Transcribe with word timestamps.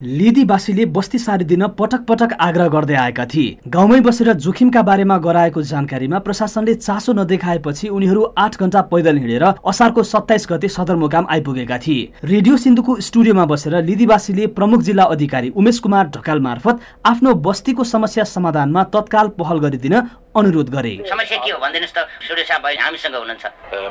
लिदीवासीले 0.00 0.84
बस्ती 0.86 1.18
सारिदिन 1.18 1.66
पटक 1.72 2.00
पटक 2.04 2.32
आग्रह 2.36 2.68
गर्दै 2.68 2.94
आएका 2.94 3.24
थिए। 3.26 3.56
गाउँमै 3.66 4.00
बसेर 4.00 4.32
जोखिमका 4.36 4.82
बारेमा 4.82 5.16
गराएको 5.18 5.62
जानकारीमा 5.62 6.18
प्रशासनले 6.18 6.74
चासो 6.76 7.12
नदेखाएपछि 7.12 7.88
उनीहरू 7.88 8.22
आठ 8.36 8.60
घण्टा 8.60 8.80
पैदल 8.92 9.16
हिँडेर 9.16 9.44
असारको 9.64 10.02
सत्ताइस 10.02 10.46
गते 10.50 10.68
सदरमुकाम 10.68 11.26
आइपुगेका 11.30 11.78
थिए। 11.78 12.08
रेडियो 12.24 12.56
सिन्धुको 12.58 13.00
स्टुडियोमा 13.00 13.44
बसेर 13.46 13.80
लिदीवासीले 13.82 14.46
प्रमुख 14.52 14.82
जिल्ला 14.82 15.04
अधिकारी 15.16 15.48
उमेश 15.56 15.78
कुमार 15.78 16.10
ढकाल 16.12 16.40
मार्फत 16.40 16.80
आफ्नो 17.06 17.34
बस्तीको 17.40 17.84
समस्या 17.86 18.24
समाधानमा 18.26 18.82
तत्काल 18.92 19.28
पहल 19.38 19.58
गरिदिन 19.60 20.00
अनुरोध 20.36 20.68
गरे। 20.70 20.92
समस्या 21.08 21.38
के 21.44 21.50
हो? 21.50 21.58
भनिदिनुहोस् 21.58 21.96
त 21.96 21.98
सुरेसा 22.28 22.56
भाइ 22.64 22.76
हामीसँग 22.76 23.14
हुनुहुन्छ। 23.16 23.44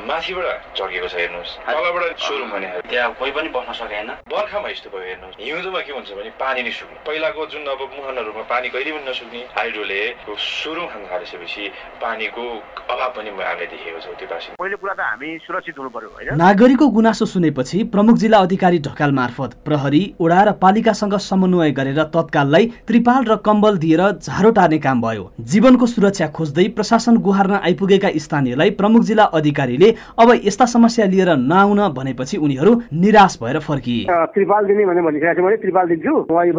माथिबाट 0.06 0.78
झर्केको 0.78 1.08
छ 1.08 1.14
हेर्नुहोस्। 1.16 1.52
तलबाट 1.66 2.18
सोरुम 2.18 2.48
भने 2.50 2.68
त्यहाँ 2.90 3.10
कोही 3.18 3.30
पनि 3.36 3.48
बस्न 3.56 3.72
सकेन 3.80 4.08
बर्खामा 4.30 4.68
यस्तो 4.70 4.88
भयो 4.94 5.04
हेर्नुहोस्। 5.10 5.36
हिउँदोमा 5.40 5.80
के 5.86 5.92
हुन्छ 5.92 6.10
भने 6.18 6.30
पानी 6.38 6.60
नै 6.62 6.72
सुक्ने। 6.78 6.98
पहिलाको 7.06 7.42
जुन 7.52 7.66
अब 7.66 7.80
मुहानहरूमा 7.96 8.44
पानी 8.46 8.68
कहिले 8.74 8.90
पनि 8.96 9.04
नसुक्ने। 9.10 9.40
हाइड्रोले 9.56 10.00
सुरुङ 10.26 10.86
खान 10.86 11.02
थालिसकेपछि 11.10 11.62
पानीको 12.02 12.44
अभाव 12.92 13.10
पनि 13.16 13.30
हामीले 13.30 13.66
देखेको 13.66 13.98
छौँ 14.04 14.14
त्यो 14.16 14.28
बासी। 14.30 14.48
पहिलो 14.56 14.76
कुरा 14.76 14.94
त 14.94 15.00
हामी 15.00 15.28
सुरक्षित 15.46 15.76
हुनु 15.78 15.90
पर्यो 15.90 16.08
होइन? 16.14 16.34
नागरिकको 16.36 16.86
गुनासो 16.88 17.24
सुनेपछि 17.26 17.78
प्रमुख 17.92 18.16
जिल्ला 18.16 18.38
अधिकारी 18.38 18.78
ढकाल 18.86 19.10
मार्फत 19.12 19.50
प्रहरी 19.66 20.02
ओडा 20.20 20.40
र 20.42 20.50
पालिकासँग 20.62 21.14
समन्वय 21.16 21.70
गरेर 21.78 22.02
तत्काललाई 22.14 22.64
त्रिपाल 22.86 23.22
र 23.24 23.36
कम्बल 23.46 23.76
दिएर 23.78 24.02
झारो 24.22 24.50
टार्ने 24.50 24.78
काम 24.78 25.00
भयो। 25.02 25.24
जीवनको 25.40 25.86
सुरक्षा 25.86 26.26
खोज्दै 26.36 26.66
प्रशासन 26.76 27.16
गुहार्न 27.26 27.54
आइपुगेका 27.62 28.10
स्थानीयलाई 28.24 28.70
प्रमुख 28.78 29.02
जिल्ला 29.08 29.24
अधिकारीले 29.38 29.88
अब 30.18 30.32
यस्ता 30.44 30.66
समस्या 30.72 31.06
लिएर 31.12 31.30
नआउन 31.44 31.80
भनेपछि 31.96 32.36
उनीहरू 32.46 32.72
निराश 33.02 33.38
भएर 33.42 33.58
फर्किए 33.66 34.16
त्रिपाल 34.34 34.66
दिने 34.66 34.86
भने 34.86 35.02
भनिसकेको 35.02 35.34
छु 35.36 35.44
मैले 35.46 35.56
त्रिपाल 35.64 35.86
दिन्छु। 35.88 36.14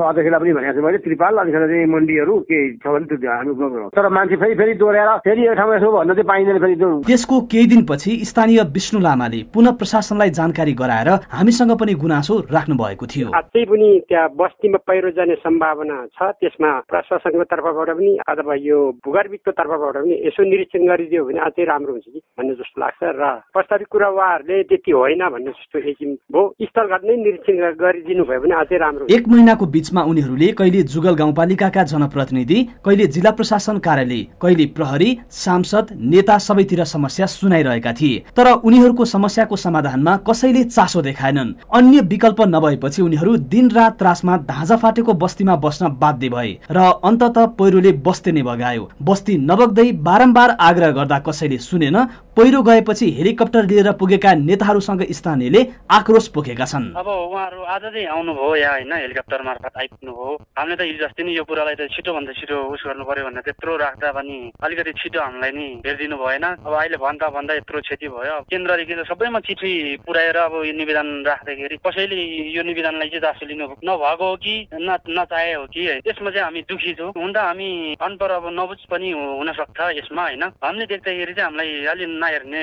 अध्यक्षलाई 0.07 0.39
पनि 0.39 0.53
भनेको 0.53 0.73
छु 0.73 0.85
मैले 0.85 0.97
त्रिपाल 1.05 1.37
अनिखेर 1.37 1.67
चाहिँ 1.67 1.85
मन्डीहरू 1.93 2.39
के 2.49 2.59
छ 2.77 2.87
भने 2.87 3.05
त्यो 3.11 3.31
हामी 3.31 3.51
उपलब्ध 3.51 3.89
तर 3.97 4.09
मान्छे 4.17 4.35
फेरि 4.41 4.55
फेरि 4.55 4.73
दोहोऱ्याएर 4.81 5.17
फेरि 5.27 5.45
एक 5.47 5.57
ठाउँमा 5.57 5.75
यसो 5.75 5.91
भन्न 5.97 6.13
चाहिँ 6.13 6.27
पाइँदैन 6.31 6.59
फेरि 6.63 6.75
त्यो 6.75 6.89
त्यसको 7.07 7.41
केही 7.51 7.65
दिनपछि 7.73 8.11
स्थानीय 8.31 8.63
विष्णु 8.77 8.99
लामाले 9.01 9.43
पुनः 9.53 9.77
प्रशासनलाई 9.79 10.29
जानकारी 10.39 10.73
गराएर 10.81 11.09
हामीसँग 11.37 11.71
पनि 11.81 11.93
गुनासो 12.03 12.39
राख्नु 12.51 12.75
भएको 12.81 13.05
थियो। 13.13 13.27
अझै 13.39 13.63
पनि 13.71 13.89
त्यहाँ 14.09 14.29
बस्तीमा 14.39 14.79
पहिरो 14.87 15.09
जाने 15.17 15.35
सम्भावना 15.45 15.97
छ। 16.15 16.31
त्यसमा 16.41 16.71
प्रशासनको 16.89 17.43
तर्फबाट 17.51 17.89
पनि 17.97 18.11
अथवा 18.27 18.55
यो 18.67 18.77
भूगर्भिकको 19.05 19.51
तर्फबाट 19.67 19.95
पनि 19.97 20.15
यसो 20.27 20.43
निरीक्षण 20.43 20.81
गरिदियो 20.87 21.23
भने 21.27 21.39
अझै 21.43 21.63
राम्रो 21.67 21.91
हुन्छ 21.93 22.07
कि 22.07 22.19
भन्ने 22.39 22.53
जस्तो 22.55 22.81
लाग्छ 22.81 23.01
र 23.03 23.23
प्रस्तावित 23.53 23.87
कुरा 23.91 24.07
उहाँहरूले 24.09 24.63
त्यति 24.63 24.91
होइन 24.91 25.23
भन्ने 25.27 25.51
जस्तो 25.51 25.79
किसिम 25.81 26.09
भयो 26.31 26.43
स्थलघाट 26.63 27.03
नै 27.03 27.15
निरीक्षण 27.17 27.55
गरिदिनु 27.75 28.23
भयो 28.23 28.39
भने 28.41 28.55
अझै 28.55 28.77
राम्रो 28.77 29.05
एक 29.11 29.27
महिनाको 29.27 29.65
बीचमा 29.75 30.01
उनीहरूले 30.11 30.47
कहिले 30.59 30.81
जुगल 30.93 31.15
गाउँपालिकाका 31.15 31.83
जनप्रतिनिधि 31.83 32.59
कहिले 32.85 33.05
जिल्ला 33.15 33.31
प्रशासन 33.31 33.77
कार्यालय 33.87 34.21
कहिले 34.41 34.65
प्रहरी 34.77 35.09
सांसद 35.37 35.85
नेता 36.13 36.37
सबैतिर 36.47 36.83
समस्या 36.87 37.25
सुनाइरहेका 37.27 37.93
थिए। 37.93 38.23
तर 38.37 38.47
उनीहरूको 38.63 39.05
समस्याको 39.05 39.55
समाधानमा 39.57 40.15
कसैले 40.27 40.63
चासो 40.65 41.01
देखाएनन्। 41.01 41.53
अन्य 41.75 42.01
विकल्प 42.07 42.41
नभएपछि 42.47 43.01
उनीहरू 43.01 43.35
दिन 43.53 43.69
रात 43.71 43.97
त्रासमा 43.99 44.37
धाँजा 44.47 44.75
फाटेको 44.77 45.13
बस्तीमा 45.23 45.55
बस्न 45.65 45.87
बाध्य 45.99 46.29
भए 46.29 46.51
र 46.71 46.77
अन्तत 47.03 47.37
पहिरोले 47.59 47.91
बस्ती 48.07 48.31
नै 48.31 48.41
बगायो 48.43 48.89
बस्ती 49.01 49.37
नबग्दै 49.57 49.91
बारम्बार 50.05 50.49
आग्रह 50.61 50.91
गर्दा 50.93 51.17
कसैले 51.25 51.57
सुनेन 51.57 51.97
पहिरो 52.37 52.61
गएपछि 52.61 53.05
हेलिकप्टर 53.17 53.63
लिएर 53.65 53.91
पुगेका 53.97 54.33
नेताहरूसँग 54.39 55.01
स्थानीयले 55.09 55.61
आक्रोश 55.89 56.27
पोखेका 56.29 56.65
छन्। 56.65 56.85
अब 56.93 57.07
उहाँहरू 57.07 57.61
आज 57.65 57.81
चाहिँ 57.83 58.05
आउनुभयो 58.05 58.55
यहाँ 58.55 58.73
होइन 58.73 58.93
हेलिकप्टर 58.93 59.41
मार्फत 59.41 59.77
आइपुग्नु 59.81 60.11
भयो 60.13 60.33
हामीले 60.57 60.75
त 60.77 60.81
हिजो 60.85 61.05
अस्ति 61.05 61.23
नै 61.25 61.33
यो 61.33 61.43
कुरालाई 61.49 61.75
त 61.75 61.89
छिटोभन्दा 61.89 62.33
छिटो 62.37 62.57
उस 62.69 62.83
गर्नु 62.85 63.03
पर्यो 63.09 63.25
भनेर 63.25 63.41
त्यत्रो 63.41 63.73
राख्दा 63.81 64.11
पनि 64.13 64.37
अलिकति 64.61 64.93
छिटो 65.01 65.19
हामीलाई 65.19 65.51
नि 65.57 65.65
हेरिदिनु 65.81 66.17
भएन। 66.21 66.45
अब 66.61 66.73
अहिले 66.77 66.97
भन्दा 67.01 67.27
भन्दा 67.33 67.53
यत्रो 67.57 67.81
क्षति 67.81 68.07
भयो। 68.13 68.37
केन्द्रदेखि 68.53 68.93
त 68.93 69.01
सबैमा 69.09 69.39
चिठी 69.41 69.71
पुऱ्याएर 70.05 70.37
अब 70.37 70.53
यो 70.61 70.73
निवेदन 70.77 71.09
राख्दाखेरि 71.25 71.77
कसैले 71.81 72.21
यो 72.53 72.61
निवेदनलाई 72.69 73.09
चाहिँ 73.09 73.25
चासो 73.25 73.45
लिनु 73.49 73.65
नभएको 73.81 74.25
हो 74.29 74.35
कि 74.37 74.53
नचाहे 74.77 75.53
हो 75.57 75.65
कि 75.73 76.05
त्यसमा 76.05 76.29
चाहिँ 76.29 76.45
हामी 76.45 76.61
दुखी 76.69 76.93
छौँ। 77.01 77.09
हुन 77.17 77.33
त 77.33 77.37
हामी 77.41 77.97
अनपर 77.97 78.31
अब 78.37 78.45
नबुझ 78.53 78.79
पनि 78.93 79.09
सक्छ 79.53 79.79
यसमा 79.97 80.21
होइन। 80.21 80.43
हामीले 80.43 80.85
देख्दाखेरि 80.85 81.33
चाहिँ 81.33 81.47
हामीलाई 81.47 81.69
अलि 81.91 82.05
नहेर्ने 82.05 82.61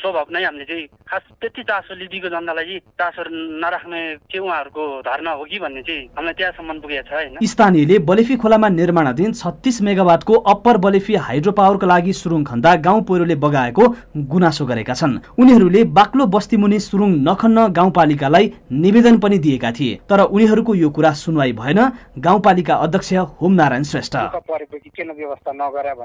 स्वभाव 0.00 0.26
नै 0.30 0.42
हामीले 0.44 0.64
चाहिँ 0.64 0.86
खास 1.08 1.22
त्यति 1.40 1.62
चासो 1.62 1.94
लिदिएको 1.94 2.28
जनतालाई 2.28 2.64
चाहिँ 2.64 2.80
चासो 2.98 3.22
नराख्ने 3.60 4.00
चाहिँ 4.30 4.42
उहाँहरूको 4.46 4.84
धारणा 5.06 5.30
हो 5.30 5.44
कि 5.44 5.58
भन्ने 5.58 5.82
चाहिँ 5.82 6.02
हामीलाई 6.16 6.34
त्यहाँसम्म 6.34 6.78
पुगेको 6.80 7.08
छ 7.08 7.12
होइन 7.14 7.38
स्थानीयले 7.44 7.98
बलेफी 8.08 8.36
खोलामा 8.36 8.68
निर्माणाधीन 8.70 9.32
छत्तिस 9.34 9.82
मेगावाटको 9.82 10.34
अप्पर 10.52 10.76
बलेफी 10.84 11.14
हाइड्रो 11.26 11.52
पावरको 11.52 11.86
लागि 11.86 12.12
सुरुङ 12.14 12.44
खन्दा 12.44 12.74
गाउँ 12.86 13.02
पहिरोले 13.04 13.36
बगाएको 13.36 13.84
गुनासो 14.32 14.64
गरेका 14.66 14.94
छन्। 14.94 15.18
उनीहरूले 15.38 15.84
बाक्लो 15.92 16.26
बस्ती 16.26 16.56
मुनि 16.56 16.78
सुरुङ 16.80 17.10
नखन्न 17.24 17.58
गाउँपालिकालाई 17.72 18.52
निवेदन 18.72 19.18
पनि 19.18 19.38
दिएका 19.38 19.70
थिए 19.72 19.98
तर 20.08 20.20
उनीहरूको 20.26 20.74
यो 20.74 20.90
कुरा 20.90 21.12
सुनवाई 21.14 21.52
भएन। 21.54 21.80
गाउँपालिका 22.18 22.74
अध्यक्ष 22.76 23.12
होमनारायण 23.40 23.82
श्रेष्ठ। 23.84 24.16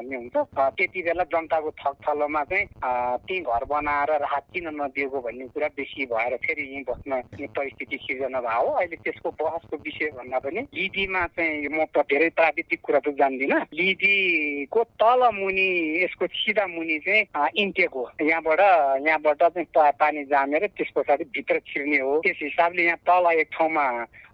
भन्ने 0.09 0.17
हुन्छ। 0.17 0.45
त्यति 0.57 1.01
बेला 1.01 1.23
जनताको 1.29 1.69
थक 1.77 1.95
थलोमा 2.07 2.43
चाहिँ 2.49 2.65
त्यहीँ 2.81 3.41
घर 3.45 3.63
बनाएर 3.69 4.11
राहत 4.19 4.45
किन 4.53 4.67
नदिएको 4.73 5.19
भन्ने 5.21 5.47
कुरा 5.53 5.67
बेसी 5.77 6.05
भएर 6.09 6.35
फेरि 6.41 6.63
यहीँ 6.63 6.83
बस्न 6.89 7.21
परिस्थिति 7.53 7.97
सिर्जना 8.01 8.39
भयो। 8.41 8.69
अहिले 8.73 8.95
त्यसको 9.05 9.29
बहसको 9.37 9.75
विषय 9.77 10.09
भन्दा 10.17 10.39
पनि 10.39 10.61
लिदीमा 10.73 11.25
चाहिँ 11.37 11.67
म 11.69 11.85
त 11.93 12.01
धेरै 12.09 12.29
प्राविधिक 12.33 12.79
कुरा 12.83 12.99
त 13.05 13.13
जान्दिनँ। 13.19 13.59
लिदीको 13.73 14.83
तल 14.97 15.21
मुनि 15.37 15.69
यसको 16.03 16.25
सिधा 16.27 16.65
मुनि 16.67 16.97
चाहिँ 17.05 17.49
इन्टेक 17.61 17.91
हो। 17.93 18.03
यहाँबाट 18.21 18.59
यहाँबाट 19.05 19.43
चाहिँ 19.43 19.91
पानी 19.99 20.23
जामेर 20.25 20.65
त्यस 20.73 20.89
पछाडि 20.95 21.23
भित्र 21.35 21.59
छिर्ने 21.67 21.99
हो। 21.99 22.19
त्यस 22.25 22.39
हिसाबले 22.43 22.83
यहाँ 22.83 22.97
तल 23.05 23.25
एक 23.39 23.49
ठाउँमा 23.53 23.85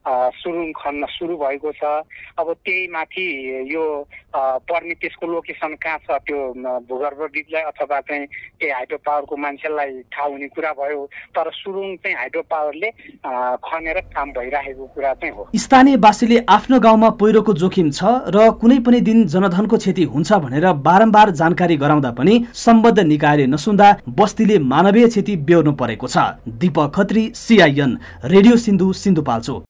अ, 0.05 0.29
सुरुङ 0.37 0.71
खन्न 0.77 1.05
सुरु 1.17 1.35
भएको 1.37 1.71
छ। 1.71 1.83
अब 2.39 2.47
त्यही 2.65 2.87
माथि 2.93 3.25
यो 3.73 3.83
पर्ने 4.35 4.93
त्यसको 5.01 5.25
लोकेसन 5.27 5.73
कहाँ 5.81 5.97
छ 6.05 6.19
त्यो 6.27 6.39
भूगर्भविदलाई 6.85 7.63
अथवा 7.71 7.99
चाहिँ 8.05 8.25
त्यही 8.59 8.71
हाइड्रो 8.71 8.97
पावरको 9.05 9.35
मान्छेलाई 9.35 9.91
थाहा 10.13 10.27
हुने 10.27 10.47
कुरा 10.53 10.71
भयो। 10.77 11.01
तर 11.35 11.49
सुरुङ 11.51 11.95
चाहिँ 12.03 12.15
हाइड्रो 12.17 12.41
पावरले 12.51 12.89
खनेर 13.65 13.99
काम 14.13 14.31
भइराखेको 14.37 14.85
कुरा 14.95 15.13
चाहिँ 15.13 15.33
हो। 15.35 15.47
स्थानीयवासीले 15.55 16.37
आफ्नो 16.49 16.79
गाउँमा 16.79 17.09
पहिरोको 17.21 17.53
जोखिम 17.55 17.89
छ 17.91 18.03
र 18.35 18.51
कुनै 18.61 18.79
पनि 18.85 18.99
दिन 19.01 19.25
जनधनको 19.25 19.77
क्षति 19.77 20.03
हुन्छ 20.13 20.33
भनेर 20.45 20.65
बारम्बार 20.85 21.29
जानकारी 21.41 21.75
गराउँदा 21.77 22.11
पनि 22.19 22.33
सम्बद्ध 22.53 22.99
निकायले 22.99 23.45
नसुन्दा 23.47 23.87
बस्तीले 24.19 24.59
मानवीय 24.59 25.07
क्षति 25.07 25.35
बेहोर्नु 25.47 25.73
परेको 25.73 26.07
छ। 26.07 26.17
Deepak 26.45 26.91
Khatri 26.95 27.23
CIN 27.35 27.91
radio 28.25 28.55
Sindhu 28.57 28.91
Sindhupalchok. 28.93 29.63